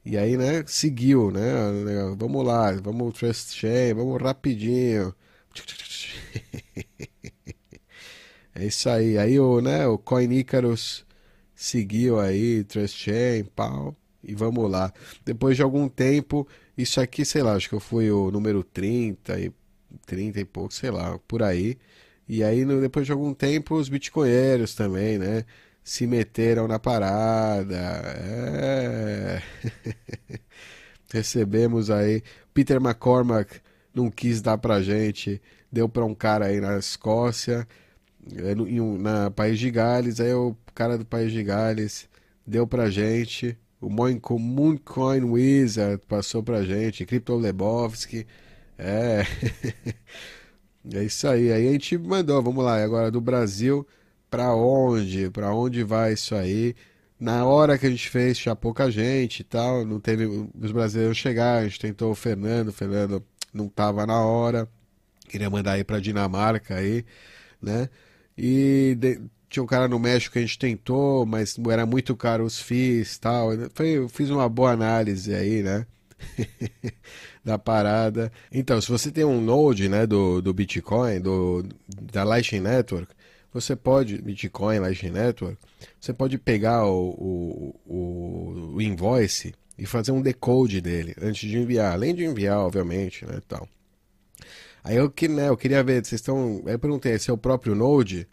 E 0.05 0.17
aí, 0.19 0.37
né, 0.37 0.65
seguiu, 0.67 1.31
né? 1.31 1.41
Vamos 2.17 2.45
lá, 2.47 2.73
vamos 2.73 3.19
Trust 3.19 3.55
Chain, 3.57 3.95
vamos 3.95 4.21
rapidinho. 4.23 5.15
É 8.55 8.67
isso 8.67 8.89
aí. 8.91 9.17
Aí 9.17 9.39
o, 9.39 9.61
né, 9.61 9.87
o 9.87 9.97
Coin 9.99 10.33
Icarus 10.33 11.07
seguiu 11.59 12.21
aí, 12.21 12.63
Trust 12.63 12.97
Chain, 12.97 13.45
pau, 13.45 13.97
e 14.23 14.33
vamos 14.33 14.71
lá. 14.71 14.93
Depois 15.25 15.57
de 15.57 15.63
algum 15.63 15.89
tempo, 15.89 16.47
isso 16.77 17.01
aqui, 17.01 17.25
sei 17.25 17.43
lá, 17.43 17.55
acho 17.55 17.69
que 17.69 17.75
eu 17.75 17.81
fui 17.81 18.09
o 18.13 18.31
número 18.31 18.63
30 18.63 19.41
e 19.41 19.53
30 20.07 20.39
e 20.41 20.45
pouco, 20.45 20.73
sei 20.73 20.93
lá, 20.93 21.19
por 21.27 21.43
aí. 21.43 21.77
E 22.29 22.45
aí, 22.45 22.65
depois 22.65 23.07
de 23.07 23.13
algum 23.13 23.35
tempo, 23.35 23.75
os 23.75 23.89
bitcoinheiros 23.89 24.75
também, 24.77 25.19
né? 25.19 25.45
Se 25.83 26.07
meteram 26.07 26.69
na 26.69 26.79
parada. 26.79 27.77
É. 27.77 29.43
Recebemos 31.13 31.91
aí. 31.91 32.23
Peter 32.55 32.77
McCormack 32.77 33.61
não 33.93 34.11
quis 34.11 34.41
dar 34.41 34.59
pra 34.59 34.81
gente, 34.81 35.43
deu 35.73 35.89
pra 35.89 36.05
um 36.05 36.15
cara 36.15 36.47
aí 36.47 36.61
na 36.61 36.79
Escócia, 36.79 37.67
é, 38.37 38.55
no, 38.55 38.99
na 38.99 39.31
País 39.31 39.59
de 39.59 39.71
Gales. 39.71 40.21
Aí 40.21 40.33
o 40.33 40.57
cara 40.75 40.99
do 40.99 41.05
País 41.05 41.33
de 41.33 41.43
Gales 41.43 42.09
deu 42.47 42.67
pra 42.67 42.91
gente. 42.91 43.57
O 43.81 43.89
Mooncoin 43.89 45.25
Wizard 45.25 46.03
passou 46.07 46.43
pra 46.43 46.65
gente. 46.65 47.07
Crypto 47.07 47.37
Lebowski. 47.37 48.27
É. 48.77 49.23
é 50.95 51.05
isso 51.05 51.29
aí. 51.29 51.53
Aí 51.53 51.69
a 51.69 51.73
gente 51.73 51.97
mandou, 51.99 52.43
vamos 52.43 52.65
lá, 52.65 52.83
agora 52.83 53.11
do 53.11 53.21
Brasil 53.21 53.87
para 54.31 54.55
onde? 54.55 55.31
Para 55.31 55.53
onde 55.53 55.83
vai 55.83 56.13
isso 56.13 56.35
aí? 56.35 56.75
Na 57.19 57.45
hora 57.45 57.77
que 57.77 57.87
a 57.87 57.91
gente 57.91 58.09
fez, 58.09 58.39
tinha 58.39 58.55
pouca 58.55 58.91
gente 58.91 59.41
e 59.41 59.45
tal, 59.45 59.85
não 59.85 59.99
teve 59.99 60.27
os 60.27 60.71
brasileiros 60.71 61.17
chegar, 61.17 61.59
a 61.59 61.65
gente 61.65 61.81
tentou 61.81 62.13
o 62.13 62.15
Fernando, 62.15 62.69
o 62.69 62.73
Fernando 62.73 63.25
não 63.53 63.69
tava 63.69 64.07
na 64.07 64.21
hora. 64.21 64.69
Queria 65.29 65.51
mandar 65.51 65.73
aí 65.73 65.85
para 65.85 66.01
Dinamarca 66.01 66.77
aí, 66.77 67.05
né? 67.61 67.89
E 68.39 68.95
de, 68.95 69.21
tinha 69.51 69.63
um 69.63 69.67
cara 69.67 69.89
no 69.89 69.99
México 69.99 70.35
que 70.35 70.39
a 70.39 70.43
gente 70.43 70.59
tentou, 70.59 71.27
mas 71.27 71.59
era 71.71 71.85
muito 71.85 72.15
caro 72.15 72.45
os 72.45 72.61
FIIs 72.61 73.19
tal. 73.19 73.51
Foi, 73.75 73.89
eu 73.91 74.09
fiz 74.09 74.31
uma 74.31 74.49
boa 74.49 74.71
análise 74.71 75.35
aí, 75.35 75.63
né? 75.63 75.85
da 77.45 77.59
parada. 77.59 78.31
Então, 78.53 78.81
se 78.81 78.89
você 78.91 79.11
tem 79.11 79.25
um 79.25 79.41
node 79.41 79.89
né, 79.89 80.07
do, 80.07 80.41
do 80.41 80.53
Bitcoin, 80.53 81.21
do, 81.21 81.65
da 82.13 82.23
Lightning 82.23 82.61
Network, 82.61 83.13
você 83.53 83.75
pode, 83.75 84.21
Bitcoin, 84.21 84.79
Lightning 84.79 85.13
Network, 85.13 85.57
você 85.99 86.13
pode 86.13 86.39
pegar 86.39 86.85
o, 86.87 87.75
o, 87.87 88.73
o 88.75 88.83
invoice 88.83 89.55
e 89.79 89.87
fazer 89.87 90.13
um 90.13 90.21
decode 90.21 90.81
dele 90.81 91.15
antes 91.21 91.49
de 91.49 91.57
enviar, 91.57 91.93
além 91.93 92.15
de 92.15 92.25
enviar, 92.25 92.59
obviamente, 92.59 93.25
né, 93.25 93.41
tal. 93.49 93.67
Aí 94.83 94.97
eu, 94.97 95.11
que, 95.11 95.29
né, 95.29 95.49
eu 95.49 95.57
queria 95.57 95.83
ver, 95.83 96.05
vocês 96.05 96.21
estão, 96.21 96.63
aí 96.67 96.73
eu 96.73 96.79
perguntei, 96.79 97.13
esse 97.13 97.31
é 97.31 97.33
o 97.33 97.39
próprio 97.39 97.75
Node? 97.75 98.29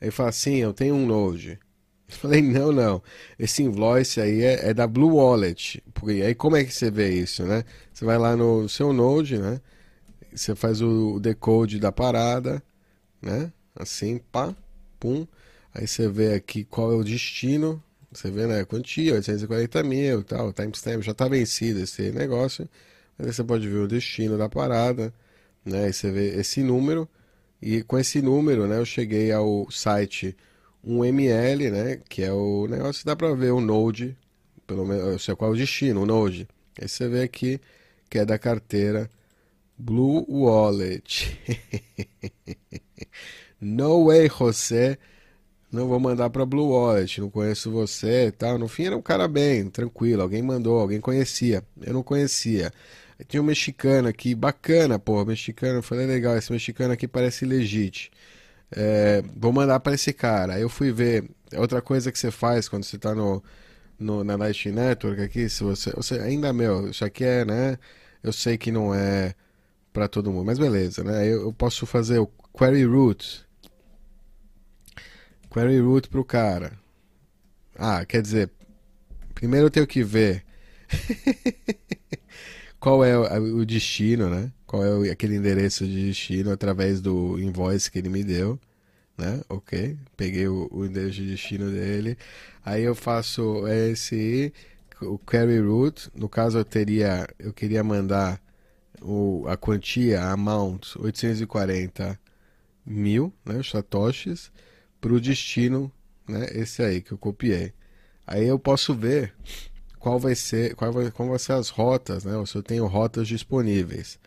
Ele 0.00 0.10
fala, 0.10 0.32
sim, 0.32 0.56
eu 0.56 0.72
tenho 0.72 0.94
um 0.94 1.06
Node. 1.06 1.58
Eu 2.08 2.16
falei, 2.16 2.40
não, 2.40 2.72
não, 2.72 3.02
esse 3.38 3.62
invoice 3.62 4.18
aí 4.18 4.42
é, 4.42 4.70
é, 4.70 4.74
da 4.74 4.86
Blue 4.86 5.16
Wallet. 5.16 5.82
Porque 5.92 6.22
aí 6.22 6.34
como 6.34 6.56
é 6.56 6.64
que 6.64 6.72
você 6.72 6.90
vê 6.90 7.10
isso, 7.10 7.44
né? 7.44 7.64
Você 7.92 8.02
vai 8.02 8.16
lá 8.16 8.34
no 8.34 8.66
seu 8.66 8.94
Node, 8.94 9.36
né? 9.38 9.60
Você 10.34 10.54
faz 10.54 10.80
o 10.80 11.20
decode 11.20 11.78
da 11.78 11.92
parada, 11.92 12.62
né? 13.20 13.52
Assim, 13.76 14.18
pá, 14.32 14.54
pum. 14.98 15.26
Aí 15.74 15.86
você 15.86 16.08
vê 16.08 16.34
aqui 16.34 16.64
qual 16.64 16.92
é 16.92 16.96
o 16.96 17.04
destino. 17.04 17.82
Você 18.10 18.30
vê, 18.30 18.46
né? 18.46 18.64
Quantia, 18.64 19.14
840 19.14 19.82
mil 19.82 20.24
tal, 20.24 20.52
timestamp, 20.52 21.02
já 21.02 21.12
tá 21.14 21.28
vencido 21.28 21.80
esse 21.80 22.10
negócio. 22.10 22.68
Aí 23.18 23.26
você 23.26 23.44
pode 23.44 23.68
ver 23.68 23.78
o 23.78 23.88
destino 23.88 24.38
da 24.38 24.48
parada, 24.48 25.12
né? 25.64 25.86
Aí 25.86 25.92
você 25.92 26.10
vê 26.10 26.38
esse 26.38 26.62
número. 26.62 27.08
E 27.60 27.82
com 27.82 27.98
esse 27.98 28.22
número, 28.22 28.66
né, 28.68 28.78
eu 28.78 28.84
cheguei 28.84 29.32
ao 29.32 29.68
site 29.70 30.36
1ML, 30.86 31.70
né, 31.72 32.00
que 32.08 32.22
é 32.22 32.32
o 32.32 32.66
negócio 32.68 33.04
dá 33.04 33.16
para 33.16 33.34
ver 33.34 33.50
o 33.52 33.60
Node, 33.60 34.16
pelo 34.66 34.86
menos, 34.86 35.04
eu 35.04 35.18
sei 35.18 35.34
qual 35.34 35.50
é 35.50 35.54
o 35.54 35.56
destino, 35.56 36.02
o 36.02 36.06
Node. 36.06 36.48
Aí 36.80 36.88
você 36.88 37.08
vê 37.08 37.22
aqui 37.22 37.60
que 38.08 38.18
é 38.18 38.24
da 38.24 38.38
carteira 38.38 39.10
Blue 39.76 40.24
Wallet. 40.28 41.38
no 43.60 44.06
way, 44.06 44.28
José. 44.28 44.98
Não 45.70 45.86
vou 45.86 46.00
mandar 46.00 46.30
para 46.30 46.46
Blue 46.46 46.70
Wallet, 46.70 47.20
não 47.20 47.28
conheço 47.28 47.70
você, 47.70 48.32
tal. 48.32 48.58
No 48.58 48.68
fim 48.68 48.84
era 48.84 48.96
um 48.96 49.02
cara 49.02 49.28
bem, 49.28 49.68
tranquilo, 49.68 50.22
alguém 50.22 50.40
mandou, 50.42 50.80
alguém 50.80 51.00
conhecia. 51.00 51.62
Eu 51.82 51.92
não 51.92 52.02
conhecia. 52.02 52.72
Tinha 53.26 53.42
um 53.42 53.46
mexicano 53.46 54.08
aqui, 54.08 54.34
bacana, 54.34 54.98
pô, 54.98 55.24
mexicano, 55.24 55.78
eu 55.78 55.82
falei 55.82 56.06
legal, 56.06 56.36
esse 56.36 56.52
mexicano 56.52 56.92
aqui 56.92 57.08
parece 57.08 57.44
legítimo. 57.44 58.14
É, 58.70 59.22
vou 59.36 59.52
mandar 59.52 59.80
para 59.80 59.94
esse 59.94 60.12
cara. 60.12 60.54
Aí 60.54 60.62
eu 60.62 60.68
fui 60.68 60.92
ver. 60.92 61.28
Outra 61.56 61.80
coisa 61.82 62.12
que 62.12 62.18
você 62.18 62.30
faz 62.30 62.68
quando 62.68 62.84
você 62.84 62.96
está 62.96 63.14
no, 63.14 63.42
no, 63.98 64.22
na 64.24 64.36
Light 64.36 64.70
Network 64.70 65.20
aqui, 65.22 65.48
se 65.48 65.64
você, 65.64 65.90
você. 65.92 66.20
Ainda, 66.20 66.52
meu, 66.52 66.88
isso 66.90 67.04
aqui 67.04 67.24
é, 67.24 67.44
né? 67.44 67.78
Eu 68.22 68.32
sei 68.32 68.58
que 68.58 68.70
não 68.70 68.94
é 68.94 69.34
para 69.92 70.08
todo 70.08 70.30
mundo, 70.30 70.46
mas 70.46 70.58
beleza, 70.58 71.02
né? 71.02 71.26
Eu, 71.26 71.42
eu 71.42 71.52
posso 71.52 71.86
fazer 71.86 72.18
o 72.18 72.30
query 72.56 72.84
root. 72.84 73.44
Query 75.52 75.80
root 75.80 76.08
pro 76.08 76.24
cara. 76.24 76.72
Ah, 77.76 78.04
quer 78.04 78.22
dizer, 78.22 78.50
primeiro 79.34 79.66
eu 79.66 79.70
tenho 79.70 79.86
que 79.86 80.02
ver 80.02 80.44
qual 82.88 83.04
é 83.04 83.38
o, 83.38 83.66
destino, 83.66 84.30
né? 84.30 84.50
qual 84.66 85.04
é 85.04 85.10
aquele 85.10 85.36
endereço 85.36 85.86
de 85.86 86.06
destino 86.06 86.50
através 86.50 87.02
do 87.02 87.38
invoice 87.38 87.90
que 87.90 87.98
ele 87.98 88.08
me 88.08 88.24
deu, 88.24 88.58
né? 89.16 89.42
Ok, 89.46 89.94
peguei 90.16 90.48
o, 90.48 90.86
endereço 90.86 91.16
de 91.16 91.30
destino 91.30 91.70
dele, 91.70 92.16
aí 92.64 92.82
eu 92.82 92.94
faço 92.94 93.68
esse 93.68 94.54
o 95.02 95.18
carry 95.18 95.60
root, 95.60 96.08
no 96.14 96.30
caso 96.30 96.56
eu 96.56 96.64
teria, 96.64 97.28
eu 97.38 97.52
queria 97.52 97.84
mandar 97.84 98.40
o, 99.02 99.44
a 99.46 99.56
quantia, 99.56 100.22
a 100.22 100.32
amount, 100.32 100.96
840 100.96 102.18
mil, 102.86 103.30
né, 103.44 103.62
satoshis, 103.62 104.50
para 104.98 105.12
o 105.12 105.20
destino, 105.20 105.92
né, 106.26 106.46
esse 106.52 106.82
aí 106.82 107.02
que 107.02 107.12
eu 107.12 107.18
copiei. 107.18 107.74
Aí 108.26 108.46
eu 108.46 108.58
posso 108.58 108.94
ver 108.94 109.34
qual 109.98 110.18
vai 110.18 110.34
ser, 110.34 110.74
qual 110.74 110.92
vai, 110.92 111.10
qual 111.10 111.28
vai 111.28 111.38
ser 111.38 111.52
as 111.52 111.68
rotas, 111.68 112.24
né, 112.24 112.32
se 112.46 112.56
eu 112.56 112.62
tenho 112.62 112.86
rotas 112.86 113.28
disponíveis. 113.28 114.18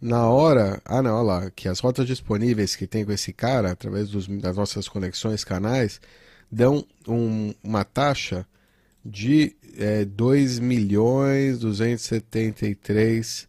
Na 0.00 0.28
hora, 0.28 0.80
ah 0.84 1.02
não, 1.02 1.14
olha 1.16 1.22
lá, 1.22 1.50
que 1.50 1.68
as 1.68 1.80
rotas 1.80 2.06
disponíveis 2.06 2.76
que 2.76 2.86
tem 2.86 3.04
com 3.04 3.12
esse 3.12 3.32
cara, 3.32 3.72
através 3.72 4.10
dos, 4.10 4.28
das 4.28 4.56
nossas 4.56 4.88
conexões 4.88 5.42
canais, 5.44 6.00
dão 6.50 6.84
um, 7.06 7.52
uma 7.62 7.84
taxa 7.84 8.46
de 9.04 9.56
é, 9.76 10.04
2 10.04 10.58
milhões 10.60 11.58
273 11.58 13.48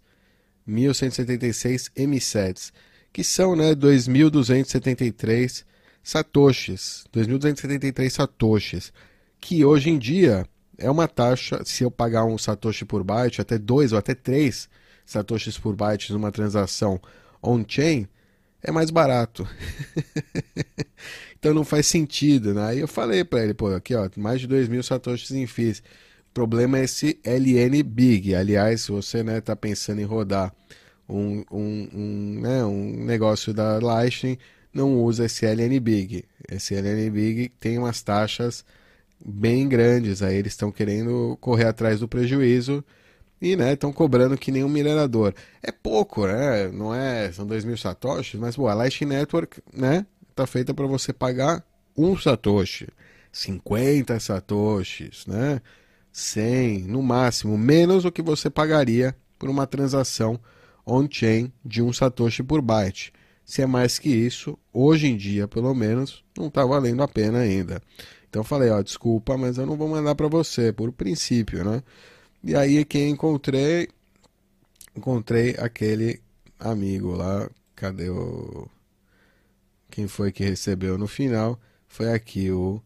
1.176 0.70 1.92
M7s, 1.96 2.72
que 3.12 3.24
são 3.24 3.56
né, 3.56 3.74
2.273 3.74 5.64
satoshis, 6.04 7.06
2.273 7.14 8.10
satoshis, 8.10 8.94
que 9.40 9.66
hoje 9.66 9.90
em 9.90 9.98
dia 9.98 10.46
é 10.80 10.90
uma 10.90 11.08
taxa, 11.08 11.62
se 11.66 11.84
eu 11.84 11.92
pagar 11.92 12.26
um 12.26 12.38
satoshi 12.38 12.86
por 12.86 13.04
byte, 13.04 13.42
até 13.42 13.58
2 13.58 13.92
ou 13.92 14.00
até 14.00 14.16
3 14.16 14.70
satoshis 15.06 15.58
por 15.58 15.76
byte 15.76 16.14
numa 16.14 16.32
transação 16.32 17.00
on-chain, 17.42 18.08
é 18.64 18.72
mais 18.72 18.90
barato. 18.90 19.48
então 21.38 21.54
não 21.54 21.66
faz 21.66 21.86
sentido, 21.86 22.54
né? 22.54 22.66
Aí 22.68 22.80
eu 22.80 22.88
falei 22.88 23.24
para 23.24 23.44
ele, 23.44 23.54
pô, 23.54 23.68
aqui 23.68 23.94
ó, 23.94 24.10
mais 24.18 24.42
de 24.42 24.48
2 24.48 24.70
mil 24.70 24.82
satoshis 24.82 25.32
em 25.32 25.46
FIIs. 25.46 25.80
O 26.30 26.34
problema 26.34 26.80
é 26.80 26.84
esse 26.86 27.20
LN 27.26 27.84
Big. 27.84 28.34
Aliás, 28.36 28.82
se 28.82 28.92
você 28.92 29.24
né, 29.24 29.42
tá 29.42 29.56
pensando 29.56 30.00
em 30.00 30.06
rodar 30.06 30.54
um, 31.08 31.44
um, 31.52 31.90
um, 31.94 32.40
né, 32.42 32.64
um 32.64 33.04
negócio 33.04 33.54
da 33.54 33.80
Lightning, 33.80 34.38
não 34.74 35.02
usa 35.02 35.26
esse 35.26 35.46
LN 35.46 35.80
Big. 35.80 36.24
Esse 36.50 36.76
LN 36.76 37.10
Big 37.10 37.50
tem 37.60 37.78
umas 37.78 38.02
taxas 38.02 38.64
bem 39.24 39.68
grandes, 39.68 40.22
aí 40.22 40.36
eles 40.36 40.54
estão 40.54 40.72
querendo 40.72 41.38
correr 41.42 41.66
atrás 41.66 42.00
do 42.00 42.08
prejuízo 42.08 42.84
e, 43.42 43.56
né, 43.56 43.74
estão 43.74 43.92
cobrando 43.92 44.38
que 44.38 44.52
nem 44.52 44.64
um 44.64 44.70
minerador. 44.70 45.34
É 45.62 45.72
pouco, 45.72 46.28
né? 46.28 46.70
Não 46.70 46.94
é, 46.94 47.32
são 47.32 47.46
2 47.46 47.66
mil 47.66 47.78
satoshis, 47.78 48.40
mas, 48.40 48.56
pô, 48.56 48.68
a 48.68 48.74
Lightning 48.74 49.10
Network, 49.10 49.62
né, 49.74 50.06
tá 50.36 50.46
feita 50.46 50.74
para 50.74 50.88
você 50.88 51.14
pagar 51.14 51.64
um 51.98 52.18
satoshi, 52.18 52.88
50 53.32 54.20
satoshis, 54.20 55.26
né? 55.28 55.62
100, 56.12 56.84
no 56.84 57.04
máximo, 57.04 57.58
menos 57.58 58.04
o 58.04 58.12
que 58.12 58.22
você 58.22 58.50
pagaria 58.50 59.16
por 59.38 59.50
uma 59.50 59.68
transação 59.68 60.40
on-chain 60.86 61.52
de 61.64 61.82
um 61.82 61.94
satoshi 61.94 62.44
por 62.44 62.62
byte. 62.62 63.14
Se 63.46 63.62
é 63.62 63.66
mais 63.66 63.98
que 63.98 64.10
isso, 64.10 64.58
hoje 64.74 65.08
em 65.08 65.18
dia, 65.18 65.48
pelo 65.48 65.74
menos, 65.74 66.24
não 66.38 66.48
está 66.48 66.66
valendo 66.66 67.02
a 67.02 67.08
pena 67.08 67.40
ainda. 67.40 67.82
Então 68.30 68.42
eu 68.42 68.44
falei, 68.44 68.70
ó, 68.70 68.82
desculpa, 68.82 69.38
mas 69.38 69.58
eu 69.58 69.66
não 69.66 69.76
vou 69.76 69.88
mandar 69.88 70.16
para 70.16 70.28
você, 70.28 70.72
por 70.72 70.92
princípio, 70.92 71.64
né? 71.64 71.84
E 72.44 72.56
aí 72.56 72.86
quem 72.86 73.10
encontrei, 73.12 73.90
encontrei 74.96 75.56
aquele 75.60 76.22
amigo 76.60 77.12
lá, 77.16 77.50
cadê 77.76 78.10
o 78.10 78.68
quem 79.90 80.08
foi 80.08 80.32
que 80.32 80.44
recebeu 80.44 80.98
no 80.98 81.08
final? 81.08 81.60
Foi 81.88 82.14
aqui 82.14 82.52
o 82.52 82.82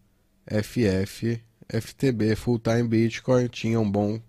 FF 0.47 1.41
FTB 1.69 2.35
Full 2.35 2.59
Time 2.59 2.83
Bitcoin, 2.83 3.47
tinha 3.47 3.79
um 3.79 3.89
bom 3.89 4.21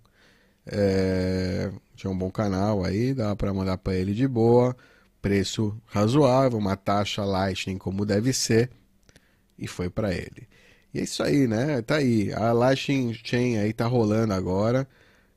é, 0.66 1.71
tinha 1.94 2.11
um 2.11 2.16
bom 2.18 2.30
canal 2.30 2.85
aí, 2.85 3.14
dá 3.14 3.37
para 3.37 3.52
mandar 3.52 3.78
para 3.78 3.94
ele 3.94 4.14
de 4.14 4.26
boa, 4.26 4.76
preço 5.21 5.76
razoável, 5.87 6.59
uma 6.59 6.76
taxa 6.76 7.25
Lightning 7.25 7.78
como 7.78 8.04
deve 8.04 8.33
ser, 8.33 8.71
e 9.59 9.66
foi 9.66 9.90
para 9.90 10.12
ele. 10.12 10.49
E 10.94 11.00
é 11.00 11.02
isso 11.02 11.22
aí, 11.22 11.46
né? 11.46 11.82
Tá 11.82 11.96
aí, 11.96 12.32
a 12.32 12.52
Lightning 12.52 13.12
Chain 13.12 13.58
aí 13.58 13.72
tá 13.72 13.86
rolando 13.86 14.32
agora 14.32 14.88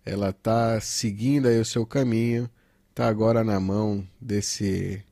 ela 0.07 0.29
está 0.29 0.79
seguindo 0.79 1.49
aí 1.49 1.59
o 1.59 1.65
seu 1.65 1.85
caminho, 1.85 2.49
está 2.91 3.09
agora 3.09 3.43
na 3.43 3.59
mão 3.59 4.07
desse, 4.21 5.03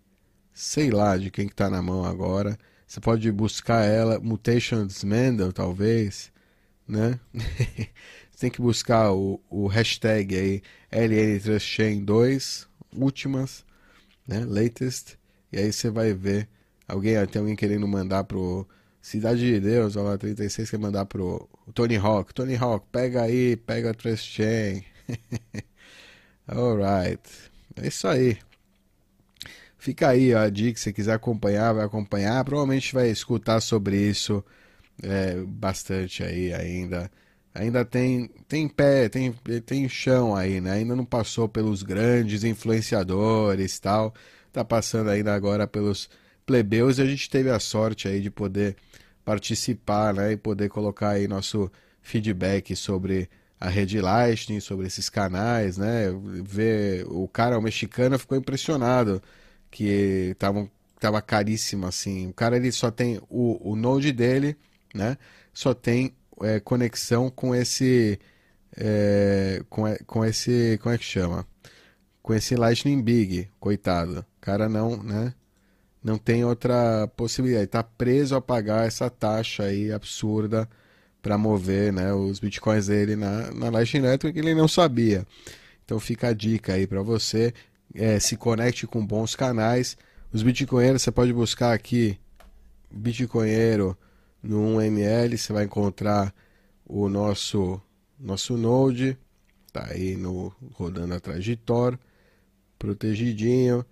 sei 0.54 0.90
lá 0.90 1.18
de 1.18 1.30
quem 1.30 1.48
que 1.48 1.54
está 1.54 1.70
na 1.70 1.82
mão 1.82 2.06
agora. 2.06 2.58
Você 2.88 3.02
pode 3.02 3.30
buscar 3.30 3.84
ela, 3.84 4.20
Mutations 4.20 5.04
Mendel, 5.04 5.52
talvez, 5.52 6.32
né? 6.88 7.20
Você 8.32 8.40
tem 8.40 8.50
que 8.52 8.62
buscar 8.62 9.12
o, 9.12 9.42
o 9.50 9.68
hashtag 9.68 10.36
aí 10.38 10.62
LN 10.92 11.40
Trust 11.42 11.70
Chain 11.70 12.06
2, 12.06 12.68
últimas, 12.96 13.66
né? 14.26 14.46
Latest, 14.46 15.18
e 15.52 15.58
aí 15.58 15.74
você 15.74 15.90
vai 15.90 16.14
ver 16.14 16.48
alguém, 16.88 17.14
tem 17.28 17.40
alguém 17.42 17.56
querendo 17.56 17.88
mandar 17.88 18.24
pro 18.26 18.68
Cidade 19.06 19.40
de 19.40 19.60
Deus, 19.60 19.94
lá, 19.94 20.18
36 20.18 20.68
quer 20.68 20.80
mandar 20.80 21.06
pro 21.06 21.48
Tony 21.76 21.96
Hawk. 21.96 22.34
Tony 22.34 22.56
Hawk, 22.56 22.88
pega 22.92 23.22
aí, 23.22 23.56
pega 23.56 23.92
a 23.92 23.94
Trust 23.94 24.32
Chain. 24.32 24.84
Alright. 26.50 27.22
É 27.76 27.88
isso 27.88 28.08
aí. 28.08 28.36
fica 29.78 30.10
aí 30.10 30.34
ó, 30.34 30.40
a 30.40 30.50
dica, 30.50 30.80
se 30.80 30.92
quiser 30.92 31.14
acompanhar, 31.14 31.74
vai 31.74 31.86
acompanhar. 31.86 32.44
Provavelmente 32.44 32.96
vai 32.96 33.08
escutar 33.12 33.62
sobre 33.62 33.96
isso 33.96 34.44
é, 35.04 35.36
bastante 35.36 36.24
aí 36.24 36.52
ainda. 36.52 37.12
Ainda 37.54 37.86
tem, 37.86 38.28
tem 38.48 38.68
pé, 38.68 39.08
tem, 39.08 39.32
tem 39.68 39.88
chão 39.88 40.36
aí, 40.36 40.60
né? 40.60 40.72
Ainda 40.72 40.96
não 40.96 41.06
passou 41.06 41.48
pelos 41.48 41.84
grandes 41.84 42.44
influenciadores 42.44 43.78
tal. 43.80 44.16
Tá 44.52 44.66
passando 44.66 45.12
ainda 45.12 45.36
agora 45.36 45.68
pelos 45.68 46.10
plebeus 46.46 46.98
e 46.98 47.02
a 47.02 47.06
gente 47.06 47.30
teve 47.30 47.50
a 47.50 47.60
sorte 47.60 48.08
aí 48.08 48.22
de 48.22 48.30
poder 48.30 48.76
participar, 49.24 50.14
né? 50.14 50.34
E 50.34 50.38
poder 50.38 50.70
colocar 50.70 51.12
aí 51.12 51.28
nosso 51.28 51.72
feedback 52.02 52.76
sobre 52.76 53.30
a 53.60 53.70
rede 53.70 54.00
Lightning, 54.00 54.60
sobre 54.60 54.88
esses 54.88 55.10
canais, 55.10 55.78
né? 55.78 56.06
Ver 56.44 57.06
o 57.08 57.28
cara, 57.28 57.58
o 57.58 57.62
mexicano, 57.62 58.20
ficou 58.20 58.38
impressionado 58.38 59.22
que 59.72 60.36
tava, 60.38 60.70
tava 61.00 61.22
caríssimo 61.22 61.88
assim. 61.88 62.28
O 62.30 62.34
cara 62.34 62.58
ele 62.58 62.72
só 62.72 62.92
tem 62.92 63.20
o, 63.30 63.72
o 63.72 63.76
Node 63.76 64.12
dele, 64.12 64.56
né? 64.94 65.18
Só 65.54 65.74
tem 65.74 66.14
é, 66.42 66.60
conexão 66.60 67.30
com 67.30 67.56
esse 67.56 68.20
é, 68.78 69.64
com, 69.70 69.84
com 70.06 70.26
esse 70.26 70.78
como 70.82 70.94
é 70.94 70.98
que 70.98 71.04
chama? 71.04 71.48
Com 72.22 72.34
esse 72.34 72.56
Lightning 72.56 73.02
Big, 73.02 73.50
coitado. 73.60 74.20
O 74.38 74.42
cara 74.42 74.70
não, 74.70 75.02
né? 75.02 75.34
Não 76.06 76.20
tem 76.20 76.46
outra 76.46 77.08
possibilidade. 77.18 77.66
Está 77.66 77.82
preso 77.82 78.36
a 78.36 78.42
pagar 78.42 78.86
essa 78.86 79.10
taxa 79.10 79.64
aí 79.64 79.92
absurda 79.92 80.70
para 81.20 81.36
mover 81.36 81.92
né, 81.92 82.14
os 82.14 82.40
bitcoins 82.40 82.86
dele 82.86 83.16
na, 83.16 83.52
na 83.52 83.72
Lightning 83.72 84.04
Network 84.04 84.32
que 84.32 84.40
ele 84.40 84.54
não 84.54 84.68
sabia. 84.68 85.26
Então 85.84 86.00
fica 86.00 86.28
a 86.28 86.34
dica 86.34 86.74
aí 86.74 86.86
para 86.86 87.02
você. 87.02 87.56
É, 87.96 88.20
se 88.20 88.38
conecte 88.38 88.86
com 88.86 89.04
bons 89.04 89.36
canais. 89.36 89.98
Os 90.32 90.44
bitcoinheiros 90.44 91.02
você 91.02 91.12
pode 91.12 91.34
buscar 91.34 91.74
aqui 91.74 92.20
bitcoinheiro 92.92 93.98
no 94.44 94.78
1ml, 94.78 95.36
você 95.36 95.52
vai 95.52 95.64
encontrar 95.66 96.32
o 96.86 97.10
nosso 97.10 97.82
nosso 98.20 98.56
node, 98.56 99.18
tá 99.74 99.88
aí 99.90 100.16
no 100.16 100.54
rodando 100.74 101.16
atrás 101.16 101.44
de 101.44 101.56
Tor, 101.56 102.00
protegidinho. 102.78 103.84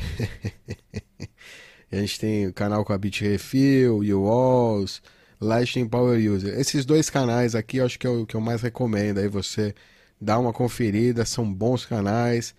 a 1.90 1.96
gente 1.96 2.20
tem 2.20 2.46
o 2.46 2.52
canal 2.52 2.84
com 2.84 2.92
a 2.92 2.98
Bitrefill, 2.98 3.98
UWalls, 3.98 5.00
Lightning 5.40 5.88
Power 5.88 6.18
User. 6.18 6.58
Esses 6.58 6.84
dois 6.84 7.10
canais 7.10 7.54
aqui 7.54 7.78
eu 7.78 7.86
acho 7.86 7.98
que 7.98 8.06
é 8.06 8.10
o 8.10 8.26
que 8.26 8.36
eu 8.36 8.40
mais 8.40 8.62
recomendo. 8.62 9.18
Aí 9.18 9.28
você 9.28 9.74
dá 10.20 10.38
uma 10.38 10.52
conferida, 10.52 11.24
são 11.24 11.52
bons 11.52 11.86
canais. 11.86 12.54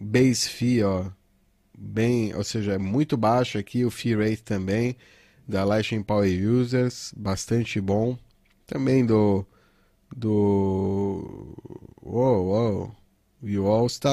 Base 0.00 0.48
fee, 0.48 0.82
ó, 0.82 1.10
bem, 1.76 2.34
ou 2.34 2.44
seja, 2.44 2.74
é 2.74 2.78
muito 2.78 3.16
baixo 3.16 3.58
aqui, 3.58 3.84
o 3.84 3.90
fee 3.90 4.14
rate 4.14 4.42
também 4.42 4.96
da 5.46 5.64
Lightning 5.64 6.02
Power 6.02 6.28
Users, 6.48 7.12
bastante 7.16 7.80
bom. 7.80 8.16
Também 8.66 9.04
do 9.04 9.44
do 10.16 11.54
Uou, 12.02 12.46
uou. 12.46 12.96
O 13.42 13.46
UWalls 13.46 13.98
tá 13.98 14.10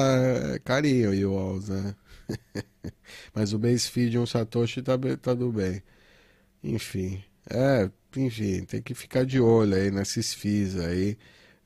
carinho, 0.64 1.10
o 1.10 1.30
UWalls, 1.30 1.68
né? 1.68 1.94
Mas 3.34 3.52
o 3.52 3.58
base 3.58 3.88
fee 3.90 4.10
de 4.10 4.18
um 4.18 4.26
Satoshi 4.26 4.82
tá, 4.82 4.94
tá 5.20 5.34
do 5.34 5.52
bem. 5.52 5.82
Enfim, 6.62 7.22
é, 7.50 7.90
enfim, 8.16 8.64
tem 8.64 8.82
que 8.82 8.94
ficar 8.94 9.24
de 9.24 9.40
olho 9.40 9.74
aí 9.74 9.90
nesses 9.90 10.34
FIIs 10.34 10.76
aí. 10.76 11.18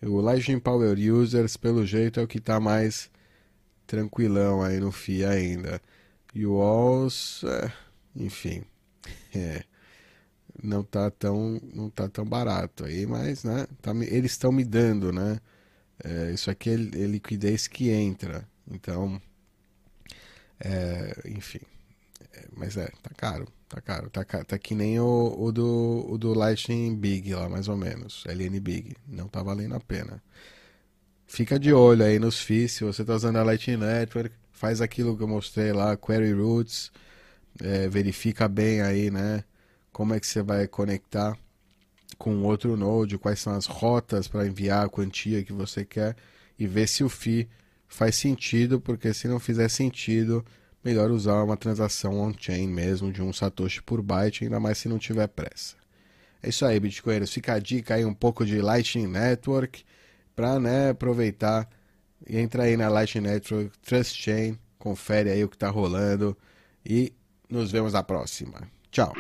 O 0.03 0.21
Lightning 0.21 0.61
Power 0.61 0.99
Users, 0.99 1.57
pelo 1.57 1.87
jeito, 1.87 2.21
é 2.21 2.23
o 2.23 2.29
que 2.29 2.41
tá 2.41 2.59
mais 2.61 3.11
tranquilão 3.87 4.63
aí 4.63 4.81
no 4.81 4.93
FII 4.93 5.25
ainda. 5.25 5.81
E 6.35 6.47
o 6.47 6.61
Alls, 6.61 7.47
é, 7.47 7.73
enfim, 8.17 8.65
é, 9.35 9.65
não 10.63 10.83
tá 10.85 11.11
tão 11.11 11.61
não 11.75 11.91
tá 11.91 12.09
tão 12.09 12.25
barato 12.25 12.85
aí, 12.85 13.07
mas 13.07 13.45
né, 13.45 13.67
tá, 13.81 13.93
eles 13.95 14.33
estão 14.33 14.53
me 14.53 14.65
dando, 14.65 15.13
né? 15.13 15.41
É, 16.05 16.33
isso 16.33 16.51
aqui 16.51 16.71
é, 16.71 16.75
é 16.75 17.07
liquidez 17.07 17.69
que 17.69 17.91
entra, 17.91 18.49
então, 18.71 19.21
é, 20.61 21.23
enfim, 21.27 21.61
é, 22.35 22.47
mas 22.57 22.77
é, 22.77 22.87
tá 23.03 23.11
caro. 23.17 23.47
Tá 23.73 23.81
caro, 23.81 24.11
tá, 24.11 24.23
tá 24.23 24.59
que 24.59 24.75
nem 24.75 25.01
o, 25.01 25.35
o, 25.39 25.51
do, 25.51 26.07
o 26.07 26.19
do 26.19 26.35
Lightning 26.35 26.95
Big 26.95 27.35
lá, 27.35 27.49
mais 27.49 27.69
ou 27.69 27.77
menos. 27.77 28.23
LN 28.27 28.61
Big. 28.61 28.95
Não 29.09 29.27
tá 29.29 29.43
valendo 29.43 29.75
a 29.75 29.81
pena. 29.81 30.23
Fica 31.27 31.59
de 31.59 31.73
olho 31.73 32.05
aí 32.05 32.19
nos 32.19 32.39
FIIs. 32.39 32.73
Se 32.73 32.85
você 32.85 33.03
tá 33.03 33.15
usando 33.15 33.37
a 33.37 33.43
Lightning 33.43 33.79
Network, 33.79 34.35
faz 34.53 34.83
aquilo 34.83 35.17
que 35.17 35.23
eu 35.23 35.29
mostrei 35.29 35.73
lá, 35.73 35.97
Query 35.97 36.35
Roots. 36.35 36.93
É, 37.63 37.89
verifica 37.89 38.47
bem 38.47 38.83
aí, 38.83 39.11
né? 39.11 39.43
Como 39.91 40.13
é 40.13 40.21
que 40.21 40.27
você 40.27 40.43
vai 40.43 40.69
conectar 40.69 41.35
com 42.19 42.43
outro 42.43 42.77
node, 42.77 43.17
quais 43.17 43.41
são 43.41 43.55
as 43.55 43.65
rotas 43.65 44.29
para 44.29 44.47
enviar 44.47 44.85
a 44.85 44.89
quantia 44.91 45.43
que 45.43 45.53
você 45.53 45.83
quer 45.83 46.15
e 46.59 46.67
ver 46.67 46.87
se 46.87 47.03
o 47.03 47.09
FII 47.09 47.49
faz 47.93 48.17
sentido, 48.17 48.81
porque 48.81 49.13
se 49.13 49.29
não 49.29 49.39
fizer 49.39 49.69
sentido, 49.69 50.45
melhor 50.83 51.11
usar 51.11 51.43
uma 51.43 51.59
transação 51.59 52.19
on-chain 52.21 52.67
mesmo, 52.67 53.13
de 53.13 53.23
um 53.23 53.33
Satoshi 53.33 53.83
por 53.83 54.03
byte, 54.03 54.45
ainda 54.45 54.59
mais 54.59 54.79
se 54.79 54.89
não 54.89 54.99
tiver 54.99 55.29
pressa. 55.29 55.77
É 56.43 56.49
isso 56.49 56.65
aí, 56.65 56.81
Bitcoiners. 56.81 57.33
Fica 57.33 57.53
a 57.53 57.59
dica 57.59 57.95
aí 57.95 58.05
um 58.05 58.15
pouco 58.15 58.47
de 58.47 58.61
Lightning 58.61 59.07
Network 59.07 59.85
para 60.35 60.59
né, 60.59 60.91
aproveitar 60.91 61.69
e 62.27 62.39
entrar 62.39 62.65
aí 62.65 62.77
na 62.79 62.89
Lightning 62.89 63.29
Network 63.29 63.79
Trust 63.81 64.17
Chain, 64.21 64.59
confere 64.79 65.31
aí 65.31 65.45
o 65.45 65.49
que 65.49 65.57
está 65.57 65.69
rolando 65.69 66.37
e 66.85 67.13
nos 67.49 67.71
vemos 67.71 67.93
na 67.93 68.03
próxima. 68.03 68.63
Tchau. 68.91 69.13